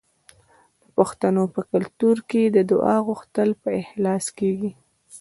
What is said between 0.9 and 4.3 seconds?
پښتنو په کلتور کې د دعا غوښتل په اخلاص